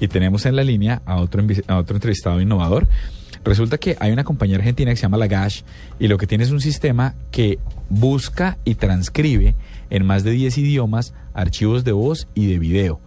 y 0.00 0.08
tenemos 0.08 0.46
en 0.46 0.56
la 0.56 0.64
línea 0.64 1.02
a 1.04 1.16
otro, 1.16 1.44
a 1.68 1.76
otro 1.76 1.96
entrevistado 1.96 2.40
innovador. 2.40 2.88
Resulta 3.44 3.78
que 3.78 3.96
hay 4.00 4.12
una 4.12 4.24
compañía 4.24 4.56
argentina 4.56 4.90
que 4.90 4.96
se 4.96 5.02
llama 5.02 5.16
Lagash 5.16 5.62
y 5.98 6.08
lo 6.08 6.18
que 6.18 6.26
tiene 6.26 6.44
es 6.44 6.50
un 6.50 6.60
sistema 6.60 7.14
que 7.30 7.58
busca 7.88 8.58
y 8.64 8.74
transcribe 8.74 9.54
en 9.88 10.04
más 10.04 10.24
de 10.24 10.32
10 10.32 10.58
idiomas 10.58 11.14
archivos 11.32 11.84
de 11.84 11.92
voz 11.92 12.28
y 12.34 12.46
de 12.46 12.58
video. 12.58 13.00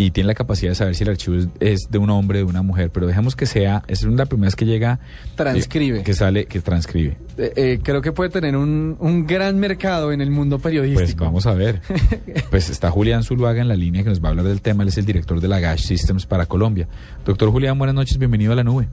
Y 0.00 0.12
tiene 0.12 0.28
la 0.28 0.34
capacidad 0.34 0.70
de 0.70 0.74
saber 0.76 0.94
si 0.94 1.02
el 1.04 1.10
archivo 1.10 1.36
es, 1.36 1.48
es 1.60 1.88
de 1.90 1.98
un 1.98 2.08
hombre, 2.08 2.38
de 2.38 2.44
una 2.44 2.62
mujer, 2.62 2.90
pero 2.90 3.06
dejemos 3.06 3.36
que 3.36 3.44
sea, 3.44 3.82
es 3.86 4.02
la 4.02 4.24
primera 4.24 4.46
vez 4.46 4.56
que 4.56 4.64
llega... 4.64 4.98
Transcribe. 5.36 5.98
eh, 5.98 6.02
que 6.02 6.14
sale, 6.14 6.46
que 6.46 6.60
transcribe. 6.60 7.18
Eh, 7.36 7.52
eh, 7.54 7.80
creo 7.82 8.00
que 8.00 8.10
puede 8.10 8.30
tener 8.30 8.56
un, 8.56 8.96
un 8.98 9.26
gran 9.26 9.58
mercado 9.58 10.10
en 10.10 10.22
el 10.22 10.30
mundo 10.30 10.58
Pues 10.58 10.72
periodístico. 10.74 11.24
vamos 11.26 11.46
a 11.46 11.52
ver. 11.52 11.82
Pues 12.50 12.70
está 12.70 12.90
Julián 12.90 13.24
Zuluaga 13.24 13.60
en 13.60 13.68
la 13.68 13.76
línea 13.76 14.02
que 14.02 14.08
nos 14.08 14.22
va 14.22 14.28
a 14.28 14.30
hablar 14.30 14.46
del 14.46 14.62
tema. 14.62 14.84
Él 14.84 14.88
es 14.88 14.96
el 14.96 15.04
director 15.04 15.38
de 15.38 15.48
la 15.48 15.60
Gash 15.60 15.82
Systems 15.86 16.24
para 16.24 16.46
Colombia. 16.46 16.88
Doctor 17.26 17.50
Julián, 17.50 17.76
buenas 17.78 17.94
noches, 17.94 18.16
bienvenido 18.16 18.52
a 18.52 18.56
la 18.56 18.64
nube. 18.64 18.88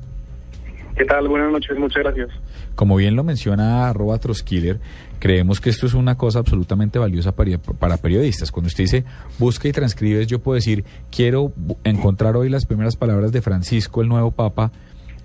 ¿Qué 0.97 1.05
tal? 1.05 1.27
Buenas 1.27 1.51
noches, 1.51 1.77
muchas 1.77 2.01
gracias. 2.03 2.29
Como 2.73 2.95
bien 2.95 3.15
lo 3.15 3.23
menciona 3.23 3.87
arroba 3.87 4.17
Troskiller, 4.17 4.79
creemos 5.19 5.61
que 5.61 5.69
esto 5.69 5.85
es 5.85 5.93
una 5.93 6.17
cosa 6.17 6.39
absolutamente 6.39 6.97
valiosa 6.97 7.35
para, 7.35 7.59
para 7.59 7.97
periodistas. 7.97 8.51
Cuando 8.51 8.67
usted 8.67 8.85
dice 8.85 9.05
busca 9.37 9.67
y 9.67 9.71
transcribes, 9.71 10.25
yo 10.25 10.39
puedo 10.39 10.55
decir, 10.55 10.85
quiero 11.11 11.53
encontrar 11.83 12.35
hoy 12.35 12.49
las 12.49 12.65
primeras 12.65 12.95
palabras 12.95 13.31
de 13.31 13.43
Francisco, 13.43 14.01
el 14.01 14.07
nuevo 14.07 14.31
papa. 14.31 14.71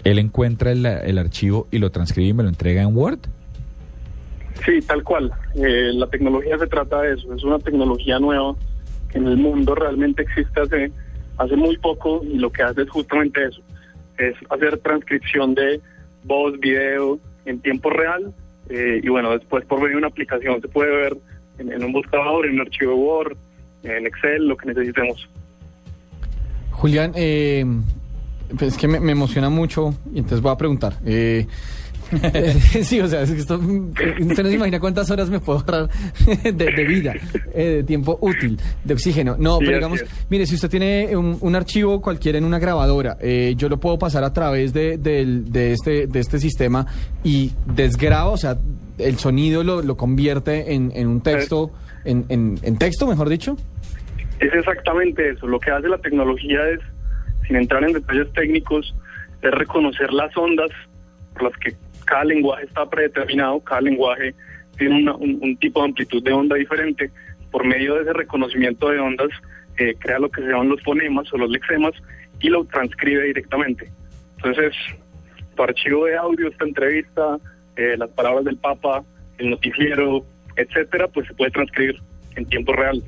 Él 0.05 0.19
encuentra 0.19 0.73
el, 0.73 0.85
el 0.85 1.17
archivo 1.17 1.69
y 1.71 1.79
lo 1.79 1.91
transcribe 1.91 2.29
y 2.29 2.35
me 2.35 2.43
lo 2.43 2.51
entrega 2.51 2.83
en 2.83 2.95
Word. 2.95 3.21
Sí, 4.67 4.81
tal 4.83 5.03
cual. 5.03 5.33
Eh, 5.55 5.91
la 5.95 6.07
tecnología 6.09 6.59
se 6.59 6.67
trata 6.67 7.01
de 7.01 7.15
eso. 7.15 7.33
Es 7.35 7.43
una 7.45 7.59
tecnología 7.59 8.19
nueva 8.19 8.55
que 9.11 9.17
en 9.17 9.27
el 9.27 9.39
mundo 9.39 9.75
realmente 9.75 10.23
existe 10.23 10.61
hace, 10.61 10.93
hace 11.39 11.57
muy 11.57 11.79
poco 11.79 12.23
y 12.25 12.37
lo 12.37 12.53
que 12.53 12.63
hace 12.63 12.83
es 12.83 12.91
justamente 12.91 13.43
eso. 13.43 13.63
Es 14.19 14.35
hacer 14.51 14.79
transcripción 14.79 15.55
de 15.55 15.81
voz, 16.25 16.59
video 16.61 17.19
en 17.45 17.61
tiempo 17.61 17.91
real 17.91 18.33
eh, 18.69 19.01
y 19.03 19.09
bueno, 19.09 19.33
después 19.33 19.65
por 19.67 19.79
medio 19.79 19.93
de 19.93 19.99
una 19.99 20.07
aplicación 20.09 20.61
se 20.61 20.69
puede 20.69 20.91
ver 20.91 21.17
en, 21.59 21.85
un 21.85 21.93
buscador, 21.93 22.47
en 22.47 22.55
un 22.55 22.61
archivo 22.63 22.95
Word, 22.95 23.37
en 23.83 24.07
Excel, 24.07 24.49
lo 24.49 24.57
que 24.57 24.67
necesitemos. 24.67 25.29
Julián, 26.71 27.13
eh, 27.15 27.65
pues 28.59 28.73
es 28.73 28.79
que 28.79 28.89
me, 28.89 29.01
me 29.01 29.13
emociona 29.13 29.51
mucho 29.51 29.95
y 30.13 30.19
entonces 30.19 30.41
voy 30.41 30.53
a 30.53 30.57
preguntar. 30.57 30.95
Eh, 31.05 31.47
sí, 32.83 33.01
o 33.01 33.07
sea, 33.07 33.23
es 33.23 33.31
que 33.31 33.39
esto, 33.39 33.55
eh, 33.55 34.15
usted 34.21 34.43
no 34.43 34.49
se 34.49 34.55
imagina 34.55 34.81
cuántas 34.81 35.11
horas 35.11 35.31
me 35.31 35.41
puedo 35.41 35.61
ahorrar 35.61 35.89
de, 36.43 36.53
de 36.53 36.85
vida, 36.85 37.15
eh, 37.55 37.77
de 37.77 37.85
tiempo 37.85 38.19
útil, 38.21 38.59
de 38.85 38.95
oxígeno. 38.95 39.37
No, 39.39 39.59
Sí, 39.59 39.65
pero 39.65 39.79
digamos, 39.79 40.05
mire, 40.29 40.47
si 40.47 40.55
usted 40.55 40.69
tiene 40.69 41.17
un, 41.17 41.39
un 41.41 41.55
archivo 41.55 42.01
cualquiera 42.01 42.39
en 42.39 42.45
una 42.45 42.59
grabadora, 42.59 43.17
eh, 43.21 43.55
yo 43.57 43.69
lo 43.69 43.79
puedo 43.79 43.99
pasar 43.99 44.25
a 44.25 44.33
través 44.33 44.73
de, 44.73 44.95
este, 45.73 46.07
de 46.07 46.21
este 46.21 46.39
sistema 46.39 46.87
y 47.25 47.53
desgraba, 47.67 48.31
o 48.31 48.37
sea, 48.37 48.59
el 48.99 49.19
sonido 49.19 49.65
lo, 49.65 49.83
lo 49.83 49.97
convierte 49.97 50.75
en, 50.75 50.93
en 50.95 51.07
un 51.09 51.21
texto, 51.23 51.71
en, 52.05 52.25
en, 52.29 52.59
en 52.63 52.79
texto, 52.79 53.07
mejor 53.07 53.29
dicho. 53.29 53.57
Es 54.41 54.53
exactamente 54.53 55.31
eso. 55.31 55.47
Lo 55.47 55.61
que 55.61 55.71
hace 55.71 55.89
la 55.89 55.99
tecnología 55.99 56.59
es, 56.71 56.81
sin 57.47 57.57
entrar 57.57 57.85
en 57.85 57.93
detalles 57.93 58.33
técnicos, 58.33 58.95
es 59.41 59.51
reconocer 59.53 60.13
las 60.13 60.37
ondas 60.37 60.71
por 61.33 61.45
las 61.45 61.57
que 61.59 61.77
cada 62.05 62.25
lenguaje 62.25 62.65
está 62.65 62.89
predeterminado, 62.89 63.61
cada 63.61 63.81
lenguaje 63.83 64.35
tiene 64.79 64.97
una- 65.03 65.15
un, 65.17 65.39
un 65.43 65.57
tipo 65.59 65.81
de 65.81 65.87
amplitud 65.89 66.23
de 66.23 66.33
onda 66.33 66.57
diferente. 66.57 67.11
Por 67.51 67.65
medio 67.67 67.95
de 67.97 68.03
ese 68.03 68.13
reconocimiento 68.13 68.89
de 68.89 68.99
ondas, 68.99 69.29
eh, 69.79 69.95
crea 69.99 70.19
lo 70.19 70.31
que 70.31 70.41
se 70.43 70.49
llaman 70.49 70.69
los 70.71 70.83
fonemas 70.83 71.33
o 71.33 71.39
los 71.39 71.51
lexemas 71.51 71.93
y 72.41 72.49
lo 72.49 72.65
transcribe 72.65 73.25
directamente. 73.25 73.91
Entonces, 74.37 74.73
tu 75.55 75.63
archivo 75.63 76.07
de 76.07 76.17
audio, 76.17 76.49
esta 76.49 76.65
entrevista, 76.65 77.39
eh, 77.77 77.95
las 77.99 78.09
palabras 78.11 78.45
del 78.45 78.57
Papa, 78.57 79.05
el 79.39 79.51
noticiero, 79.51 80.25
etcétera, 80.57 81.09
pues 81.09 81.27
se 81.29 81.35
puede 81.35 81.51
transcribir 81.51 81.97
en 82.37 82.47
tiempo 82.47 82.73
real. 82.73 83.03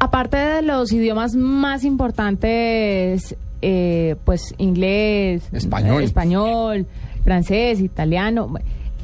Aparte 0.00 0.36
de 0.36 0.62
los 0.62 0.92
idiomas 0.92 1.34
más 1.34 1.84
importantes, 1.84 3.36
eh, 3.62 4.14
pues 4.24 4.54
inglés, 4.58 5.48
Español. 5.52 6.02
español, 6.04 6.86
francés, 7.28 7.82
italiano, 7.82 8.54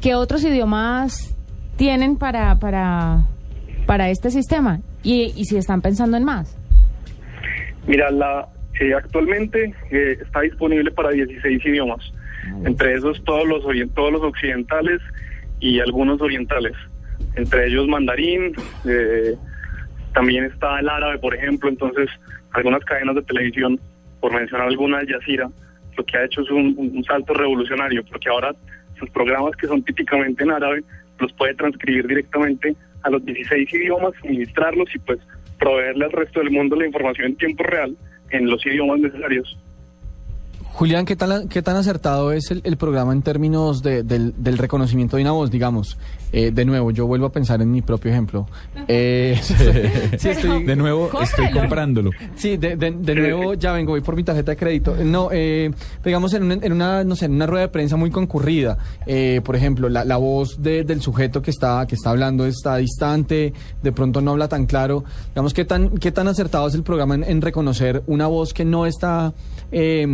¿qué 0.01 0.15
otros 0.15 0.43
idiomas 0.43 1.37
tienen 1.75 2.17
para, 2.17 2.55
para, 2.55 3.27
para 3.85 4.09
este 4.09 4.31
sistema? 4.31 4.79
Y, 5.03 5.31
y 5.35 5.45
si 5.45 5.57
están 5.57 5.83
pensando 5.83 6.17
en 6.17 6.23
más. 6.23 6.57
Mira, 7.85 8.09
la, 8.09 8.47
eh, 8.79 8.95
actualmente 8.95 9.75
eh, 9.91 10.17
está 10.19 10.41
disponible 10.41 10.89
para 10.89 11.11
16 11.11 11.63
idiomas, 11.67 11.99
entre 12.65 12.95
esos 12.95 13.23
todos 13.25 13.47
los, 13.47 13.63
todos 13.93 14.11
los 14.11 14.23
occidentales 14.23 15.01
y 15.59 15.79
algunos 15.79 16.19
orientales, 16.19 16.73
entre 17.35 17.67
ellos 17.67 17.87
mandarín, 17.87 18.53
eh, 18.85 19.35
también 20.15 20.45
está 20.45 20.79
el 20.79 20.89
árabe, 20.89 21.19
por 21.19 21.35
ejemplo, 21.35 21.69
entonces 21.69 22.09
algunas 22.53 22.83
cadenas 22.85 23.13
de 23.17 23.21
televisión, 23.21 23.79
por 24.19 24.33
mencionar 24.33 24.67
alguna, 24.67 24.97
Al 24.97 25.07
Jazeera, 25.07 25.47
lo 25.97 26.03
que 26.05 26.17
ha 26.17 26.25
hecho 26.25 26.41
es 26.41 26.49
un, 26.49 27.03
salto 27.07 27.33
revolucionario, 27.33 28.03
porque 28.05 28.29
ahora 28.29 28.53
sus 28.99 29.09
programas 29.09 29.55
que 29.55 29.67
son 29.67 29.83
típicamente 29.83 30.43
en 30.43 30.51
árabe 30.51 30.83
los 31.19 31.31
puede 31.33 31.53
transcribir 31.55 32.07
directamente 32.07 32.75
a 33.03 33.09
los 33.09 33.23
16 33.23 33.73
idiomas, 33.73 34.13
suministrarlos 34.21 34.93
y 34.93 34.99
pues 34.99 35.19
proveerle 35.59 36.05
al 36.05 36.11
resto 36.11 36.39
del 36.39 36.51
mundo 36.51 36.75
la 36.75 36.85
información 36.85 37.27
en 37.27 37.35
tiempo 37.37 37.63
real 37.63 37.95
en 38.31 38.49
los 38.49 38.65
idiomas 38.65 38.99
necesarios. 38.99 39.57
Julián, 40.77 41.05
¿qué 41.05 41.15
tan, 41.15 41.47
qué 41.47 41.61
tan 41.61 41.77
acertado 41.77 42.33
es 42.33 42.51
el, 42.51 42.59
el 42.65 42.75
programa 42.75 43.13
en 43.13 43.21
términos 43.21 43.81
de- 43.81 44.03
del, 44.03 44.33
del 44.37 44.57
reconocimiento 44.57 45.15
de 45.15 45.23
una 45.23 45.31
voz? 45.31 45.49
Digamos, 45.49 45.97
Eh, 46.33 46.51
de 46.51 46.65
nuevo, 46.65 46.91
yo 46.91 47.07
vuelvo 47.07 47.27
a 47.27 47.31
pensar 47.31 47.61
en 47.61 47.71
mi 47.71 47.81
propio 47.81 48.11
ejemplo. 48.11 48.45
Eh, 48.89 49.39
sí, 50.17 50.27
estoy- 50.29 50.65
De 50.65 50.75
nuevo, 50.75 51.09
estoy 51.21 51.49
comprándolo. 51.51 52.09
Sí, 52.35 52.57
de, 52.57 52.75
de- 52.75 52.91
de 52.91 53.15
nuevo 53.15 53.53
ya 53.53 53.71
vengo, 53.71 53.93
voy 53.93 54.01
por 54.01 54.17
mi 54.17 54.23
tarjeta 54.25 54.51
de 54.51 54.57
crédito. 54.57 54.97
No, 55.01 55.29
eh, 55.31 55.71
digamos 56.03 56.33
en 56.33 56.43
una, 56.43 56.53
en 56.55 56.73
una, 56.73 57.05
no 57.05 57.15
sé, 57.15 57.25
en 57.27 57.35
una 57.35 57.45
rueda 57.47 57.61
de 57.67 57.71
prensa 57.71 57.95
muy 57.95 58.09
concurrida, 58.11 58.77
eh, 59.05 59.39
por 59.45 59.55
ejemplo, 59.55 59.87
la, 59.87 60.03
la 60.03 60.17
voz 60.17 60.61
de- 60.61 60.83
del 60.83 60.99
sujeto 60.99 61.41
que 61.41 61.51
está, 61.51 61.85
que 61.87 61.95
está 61.95 62.09
hablando 62.09 62.45
está 62.45 62.75
distante, 62.75 63.53
de 63.81 63.91
pronto 63.93 64.19
no 64.19 64.31
habla 64.31 64.49
tan 64.49 64.65
claro. 64.65 65.05
Digamos, 65.29 65.53
¿qué 65.53 65.63
tan, 65.63 65.91
qué 65.99 66.11
tan 66.11 66.27
acertado 66.27 66.67
es 66.67 66.75
el 66.75 66.83
programa 66.83 67.15
en, 67.15 67.23
en 67.23 67.41
reconocer 67.41 68.03
una 68.07 68.27
voz 68.27 68.53
que 68.53 68.65
no 68.65 68.85
está, 68.85 69.33
eh, 69.71 70.05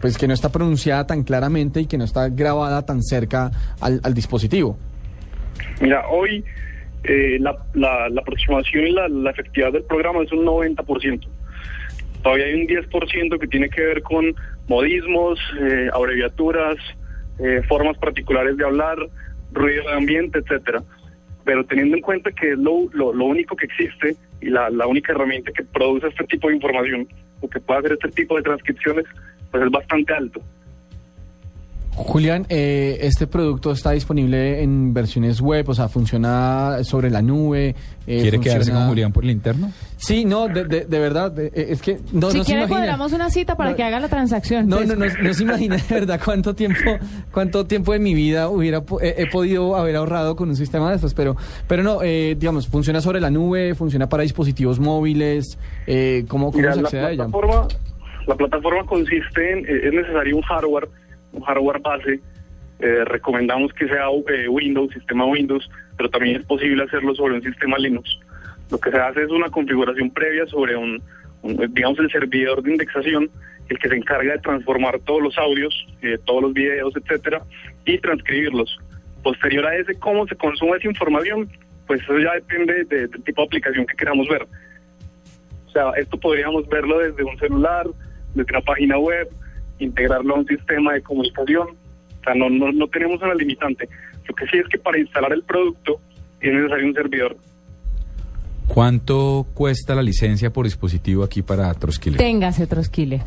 pues 0.00 0.18
que 0.18 0.28
no 0.28 0.34
está 0.34 0.50
pronunciada 0.50 1.06
tan 1.06 1.22
claramente 1.22 1.80
y 1.80 1.86
que 1.86 1.96
no 1.98 2.04
está 2.04 2.28
grabada 2.28 2.84
tan 2.84 3.02
cerca 3.02 3.50
al, 3.80 4.00
al 4.02 4.14
dispositivo? 4.14 4.78
Mira, 5.80 6.06
hoy 6.08 6.44
eh, 7.04 7.38
la, 7.40 7.56
la, 7.74 8.08
la 8.08 8.20
aproximación 8.20 8.86
y 8.86 8.92
la, 8.92 9.08
la 9.08 9.30
efectividad 9.30 9.72
del 9.72 9.84
programa 9.84 10.22
es 10.22 10.32
un 10.32 10.44
90%. 10.44 11.26
Todavía 12.22 12.46
hay 12.46 12.54
un 12.54 12.66
10% 12.66 13.38
que 13.38 13.46
tiene 13.46 13.68
que 13.68 13.82
ver 13.82 14.02
con 14.02 14.34
modismos, 14.68 15.38
eh, 15.60 15.88
abreviaturas, 15.92 16.76
eh, 17.38 17.60
formas 17.68 17.98
particulares 17.98 18.56
de 18.56 18.64
hablar, 18.64 18.96
ruido 19.52 19.84
de 19.88 19.94
ambiente, 19.94 20.38
etcétera. 20.38 20.82
Pero 21.44 21.64
teniendo 21.66 21.96
en 21.96 22.02
cuenta 22.02 22.32
que 22.32 22.52
es 22.52 22.58
lo, 22.58 22.88
lo, 22.92 23.12
lo 23.12 23.24
único 23.26 23.54
que 23.56 23.66
existe 23.66 24.16
y 24.40 24.48
la, 24.48 24.86
única 24.86 25.12
herramienta 25.12 25.52
que 25.52 25.64
produce 25.64 26.08
este 26.08 26.24
tipo 26.24 26.48
de 26.48 26.54
información 26.54 27.06
o 27.40 27.48
que 27.48 27.60
puede 27.60 27.80
hacer 27.80 27.92
este 27.92 28.08
tipo 28.10 28.36
de 28.36 28.42
transcripciones, 28.42 29.04
pues 29.54 29.66
es 29.66 29.70
bastante 29.70 30.12
alto. 30.12 30.40
Julián, 31.96 32.44
eh, 32.48 32.98
este 33.02 33.28
producto 33.28 33.70
está 33.70 33.92
disponible 33.92 34.64
en 34.64 34.92
versiones 34.92 35.40
web, 35.40 35.68
o 35.68 35.74
sea, 35.74 35.86
funciona 35.88 36.78
sobre 36.82 37.08
la 37.08 37.22
nube. 37.22 37.76
eh, 38.08 38.20
¿Quiere 38.20 38.40
quedarse 38.40 38.58
funciona- 38.72 38.80
con 38.80 38.88
Julián 38.88 39.12
por 39.12 39.22
el 39.22 39.30
interno? 39.30 39.70
Sí, 39.96 40.24
no, 40.24 40.48
de, 40.48 40.64
de, 40.64 40.86
de 40.86 40.98
verdad, 40.98 41.30
de- 41.30 41.46
eh, 41.54 41.66
es 41.70 41.80
que 41.80 42.00
no, 42.12 42.32
si 42.32 42.38
no 42.38 42.42
se 42.44 42.46
quiere 42.50 42.62
imagina. 42.62 42.66
cuadramos 42.80 43.12
una 43.12 43.30
cita 43.30 43.56
para 43.56 43.70
No, 43.70 43.76
que 43.76 43.84
haga 43.84 44.00
la 44.00 44.08
transacción. 44.08 44.66
No, 44.68 44.80
no, 44.84 44.96
no, 44.96 45.06
no 45.06 45.34
se 45.34 45.42
imagina 45.44 45.76
de 45.76 45.82
verdad 46.00 46.20
cuánto 46.22 46.52
tiempo, 46.52 46.80
cuánto 47.30 47.64
tiempo 47.64 47.92
de 47.92 48.00
mi 48.00 48.12
vida 48.12 48.48
hubiera 48.48 48.82
he, 49.00 49.26
podido 49.30 49.76
haber 49.76 49.94
ahorrado 49.94 50.34
con 50.34 50.48
un 50.48 50.56
sistema 50.56 50.90
de 50.90 50.96
estos, 50.96 51.14
pero, 51.14 51.36
pero 51.68 51.84
no, 51.84 52.00
eh, 52.02 52.34
digamos, 52.36 52.66
funciona 52.66 53.00
sobre 53.02 53.20
la 53.20 53.30
nube, 53.30 53.76
funciona 53.76 54.08
para 54.08 54.24
dispositivos 54.24 54.80
móviles, 54.80 55.56
eh, 55.86 56.24
¿cómo, 56.26 56.46
cómo 56.50 56.58
Mira, 56.60 56.74
se 56.74 56.80
la 56.82 56.88
accede 56.88 57.04
a 57.06 57.10
ella? 57.12 57.26
La 58.26 58.34
plataforma 58.36 58.84
consiste 58.84 59.52
en, 59.52 59.58
eh, 59.66 59.80
es 59.84 59.92
necesario 59.92 60.36
un 60.36 60.42
hardware, 60.42 60.88
un 61.32 61.42
hardware 61.42 61.80
base. 61.80 62.20
Eh, 62.80 63.04
recomendamos 63.04 63.72
que 63.72 63.86
sea 63.86 64.06
eh, 64.28 64.48
Windows, 64.48 64.92
sistema 64.92 65.24
Windows, 65.26 65.68
pero 65.96 66.10
también 66.10 66.36
es 66.36 66.44
posible 66.46 66.82
hacerlo 66.82 67.14
sobre 67.14 67.34
un 67.34 67.42
sistema 67.42 67.78
Linux. 67.78 68.18
Lo 68.70 68.78
que 68.78 68.90
se 68.90 68.98
hace 68.98 69.22
es 69.22 69.30
una 69.30 69.48
configuración 69.48 70.10
previa 70.10 70.46
sobre 70.46 70.76
un, 70.76 71.00
un, 71.42 71.56
digamos, 71.72 71.98
el 72.00 72.10
servidor 72.10 72.62
de 72.62 72.72
indexación, 72.72 73.30
el 73.68 73.78
que 73.78 73.88
se 73.88 73.96
encarga 73.96 74.32
de 74.32 74.38
transformar 74.40 74.98
todos 75.00 75.22
los 75.22 75.38
audios, 75.38 75.86
eh, 76.02 76.18
todos 76.24 76.42
los 76.42 76.52
videos, 76.52 76.92
etcétera, 76.96 77.42
y 77.84 77.98
transcribirlos. 77.98 78.78
Posterior 79.22 79.66
a 79.66 79.76
ese, 79.76 79.94
cómo 79.98 80.26
se 80.26 80.34
consume 80.36 80.76
esa 80.76 80.88
información, 80.88 81.48
pues 81.86 82.02
eso 82.02 82.18
ya 82.18 82.32
depende 82.34 82.84
de- 82.84 83.06
del 83.08 83.22
tipo 83.22 83.42
de 83.42 83.46
aplicación 83.46 83.86
que 83.86 83.96
queramos 83.96 84.26
ver. 84.28 84.46
O 85.66 85.70
sea, 85.70 85.90
esto 85.96 86.18
podríamos 86.18 86.68
verlo 86.68 86.98
desde 86.98 87.22
un 87.24 87.38
celular, 87.38 87.86
desde 88.34 88.52
una 88.52 88.60
página 88.60 88.98
web, 88.98 89.28
integrarlo 89.78 90.34
a 90.34 90.38
un 90.38 90.46
sistema 90.46 90.94
de 90.94 91.02
comunicación. 91.02 91.68
O 91.68 92.24
sea, 92.24 92.34
no, 92.34 92.48
no, 92.48 92.72
no 92.72 92.86
tenemos 92.88 93.20
una 93.22 93.34
limitante. 93.34 93.88
Lo 94.26 94.34
que 94.34 94.46
sí 94.46 94.58
es 94.58 94.68
que 94.68 94.78
para 94.78 94.98
instalar 94.98 95.32
el 95.32 95.42
producto 95.42 96.00
es 96.40 96.52
necesario 96.52 96.86
un 96.86 96.94
servidor. 96.94 97.36
¿Cuánto 98.66 99.46
cuesta 99.54 99.94
la 99.94 100.02
licencia 100.02 100.50
por 100.50 100.64
dispositivo 100.64 101.22
aquí 101.22 101.42
para 101.42 101.72
Trosquile? 101.74 102.16
Téngase, 102.16 102.66
Trosquile. 102.66 103.22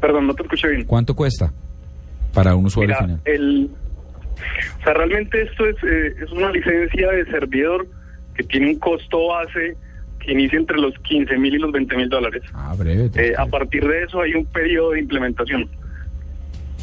Perdón, 0.00 0.28
no 0.28 0.34
te 0.34 0.42
escuché 0.44 0.68
bien. 0.68 0.84
¿Cuánto 0.84 1.16
cuesta 1.16 1.52
para 2.32 2.54
un 2.54 2.66
usuario 2.66 2.94
Mira, 2.94 3.04
final? 3.04 3.20
el, 3.24 3.70
o 4.78 4.84
sea, 4.84 4.94
realmente 4.94 5.42
esto 5.42 5.66
es, 5.66 5.76
eh, 5.82 6.14
es 6.22 6.30
una 6.30 6.50
licencia 6.50 7.10
de 7.10 7.24
servidor 7.26 7.86
que 8.34 8.44
tiene 8.44 8.70
un 8.70 8.78
costo 8.78 9.28
base 9.28 9.76
que 10.26 10.32
inicia 10.32 10.58
entre 10.58 10.76
los 10.78 10.92
15 11.04 11.38
mil 11.38 11.54
y 11.54 11.58
los 11.58 11.72
20 11.72 11.96
mil 11.96 12.08
dólares. 12.08 12.42
Ah, 12.52 12.74
breve. 12.76 13.10
Eh, 13.14 13.32
a 13.38 13.46
partir 13.46 13.86
de 13.86 14.02
eso 14.04 14.20
hay 14.20 14.34
un 14.34 14.44
periodo 14.46 14.90
de 14.92 15.00
implementación. 15.00 15.68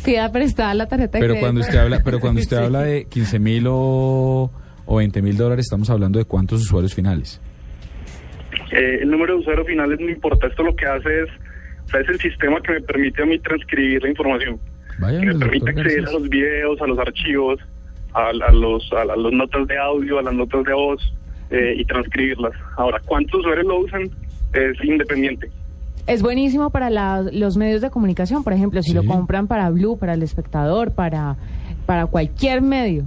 Pida 0.04 0.32
prestada 0.32 0.74
la 0.74 0.88
tarjeta 0.88 1.18
de 1.18 1.22
Pero 1.22 1.34
crédito. 1.34 1.46
cuando 1.46 1.62
usted 1.62 1.78
habla, 1.78 2.02
pero 2.04 2.20
cuando 2.20 2.42
usted 2.42 2.58
Sí. 2.60 2.64
habla 2.64 2.82
de 2.84 3.06
15 3.06 3.40
mil 3.40 3.66
o, 3.68 4.52
o 4.86 4.96
20 4.98 5.22
mil 5.22 5.38
dólares, 5.38 5.66
estamos 5.66 5.90
hablando 5.90 6.20
de 6.20 6.26
cuántos 6.26 6.62
usuarios 6.62 6.94
finales. 6.94 7.40
Eh, 8.72 9.00
el 9.02 9.10
número 9.10 9.34
de 9.36 9.40
usuarios 9.42 9.68
finales 9.68 10.00
no 10.00 10.10
importa. 10.10 10.48
Esto 10.48 10.64
lo 10.64 10.76
que 10.76 10.86
hace 10.86 11.24
es, 11.24 11.30
o 11.86 11.88
sea, 11.90 12.00
es 12.02 12.10
el 12.10 12.20
sistema 12.20 12.60
que 12.62 12.74
me 12.74 12.82
permite 12.82 13.24
a 13.24 13.26
mí 13.26 13.40
transcribir 13.40 14.02
la 14.04 14.10
información. 14.10 14.60
Vaya, 15.00 15.20
que 15.20 15.26
me 15.28 15.36
permite 15.36 15.70
acceder 15.70 16.02
Garcés. 16.02 16.10
a 16.10 16.20
los 16.20 16.30
videos, 16.30 16.82
a 16.82 16.88
los 16.88 17.00
archivos, 17.00 17.60
a, 18.14 18.28
a 18.30 18.52
los, 18.52 18.92
a, 18.94 19.06
las 19.06 19.18
notas 19.34 19.68
de 19.68 19.78
audio, 19.78 20.20
a 20.20 20.22
las 20.24 20.34
notas 20.34 20.64
de 20.66 20.74
voz 20.74 21.14
eh, 21.54 21.76
y 21.78 21.86
transcribirlas. 21.86 22.52
Ahora, 22.76 23.00
¿cuántos 23.06 23.40
usuarios 23.40 23.66
lo 23.66 23.80
usan? 23.80 24.02
Es 24.54 24.84
independiente. 24.84 25.50
Es 26.06 26.22
buenísimo 26.22 26.70
para 26.70 26.90
la- 26.90 27.22
los 27.32 27.56
medios 27.56 27.80
de 27.80 27.90
comunicación, 27.90 28.44
por 28.44 28.52
ejemplo, 28.52 28.82
si 28.84 28.90
Sí. 28.92 28.96
lo 28.96 29.06
compran 29.06 29.48
para 29.48 29.70
Blue, 29.70 29.98
para 29.98 30.14
el 30.16 30.22
espectador, 30.24 30.92
para, 30.92 31.38
para 31.86 32.08
cualquier 32.08 32.62
medio. 32.62 33.06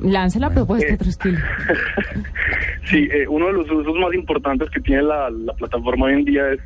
Lance 0.00 0.40
la 0.40 0.50
propuesta, 0.50 0.92
Eh. 0.92 0.96
Trosquile. 0.96 1.38
Sí, 2.90 3.08
eh, 3.12 3.26
uno 3.28 3.46
de 3.46 3.52
los 3.52 3.70
usos 3.70 3.94
más 3.98 4.12
importantes 4.12 4.68
que 4.70 4.80
tiene 4.80 5.02
la, 5.02 5.30
la 5.30 5.52
plataforma 5.54 6.06
hoy 6.06 6.14
en 6.14 6.24
día 6.24 6.50
es 6.52 6.60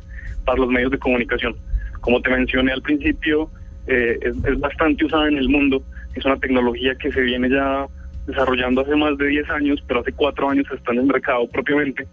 para 0.45 0.57
los 0.59 0.69
medios 0.69 0.91
de 0.91 0.97
comunicación. 0.97 1.55
Como 2.01 2.19
te 2.21 2.29
mencioné 2.31 2.71
al 2.71 2.81
principio, 2.81 3.49
eh, 3.85 4.17
es, 4.21 4.35
es 4.43 4.59
bastante 4.59 5.05
usada 5.05 5.27
en 5.27 5.37
el 5.37 5.47
mundo. 5.47 5.81
Es 6.15 6.25
una 6.25 6.37
tecnología 6.37 6.95
que 6.95 7.11
se 7.11 7.21
viene 7.21 7.49
ya 7.49 7.85
desarrollando 8.27 8.81
hace 8.81 8.95
más 8.95 9.17
de 9.17 9.27
10 9.27 9.49
años, 9.49 9.83
pero 9.87 10.01
hace 10.01 10.11
4 10.11 10.49
años 10.49 10.65
está 10.71 10.91
en 10.91 10.99
el 10.99 11.05
mercado 11.05 11.47
propiamente 11.49 12.07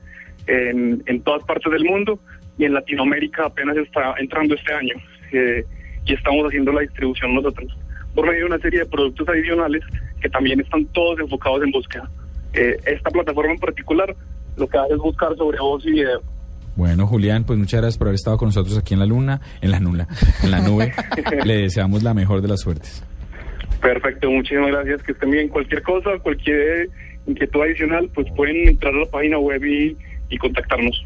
en, 0.46 1.02
en 1.06 1.20
todas 1.22 1.42
partes 1.44 1.70
del 1.72 1.84
mundo 1.84 2.18
y 2.56 2.64
en 2.64 2.74
Latinoamérica 2.74 3.46
apenas 3.46 3.76
está 3.76 4.14
entrando 4.18 4.54
este 4.54 4.72
año. 4.72 4.94
eh, 5.32 5.64
y 6.06 6.12
estamos 6.12 6.46
haciendo 6.46 6.70
la 6.72 6.82
distribución 6.82 7.34
nosotros 7.34 7.74
por 8.14 8.26
medio 8.26 8.40
de 8.40 8.46
una 8.46 8.58
serie 8.58 8.80
de 8.80 8.86
productos 8.86 9.26
adicionales 9.28 9.82
que 10.20 10.28
también 10.28 10.60
están 10.60 10.84
todos 10.86 11.18
enfocados 11.18 11.62
en 11.62 11.70
búsqueda. 11.70 12.08
Eh, 12.52 12.76
esta 12.86 13.10
plataforma 13.10 13.52
en 13.52 13.58
particular 13.58 14.14
lo 14.56 14.68
que 14.68 14.78
hace 14.78 14.92
es 14.92 14.98
buscar 14.98 15.34
sobre 15.36 15.58
voz 15.58 15.84
y 15.86 15.92
video. 15.92 16.22
Bueno, 16.76 17.06
Julián, 17.06 17.44
pues 17.44 17.58
muchas 17.58 17.80
gracias 17.80 17.98
por 17.98 18.08
haber 18.08 18.16
estado 18.16 18.36
con 18.36 18.48
nosotros 18.48 18.76
aquí 18.78 18.94
en 18.94 19.00
la 19.00 19.06
luna, 19.06 19.40
en 19.60 19.70
la 19.70 19.80
nula, 19.80 20.08
en 20.42 20.50
la 20.50 20.60
nube. 20.60 20.92
Le 21.44 21.56
deseamos 21.58 22.02
la 22.02 22.14
mejor 22.14 22.42
de 22.42 22.48
las 22.48 22.60
suertes. 22.60 23.02
Perfecto, 23.84 24.30
muchísimas 24.30 24.70
gracias, 24.70 25.02
que 25.02 25.12
estén 25.12 25.30
bien. 25.30 25.48
Cualquier 25.48 25.82
cosa, 25.82 26.18
cualquier 26.20 26.88
inquietud 27.26 27.60
adicional, 27.60 28.10
pues 28.14 28.26
pueden 28.34 28.66
entrar 28.66 28.94
a 28.94 29.00
la 29.00 29.06
página 29.10 29.38
web 29.38 29.62
y, 29.62 29.94
contactarnos. 30.38 31.03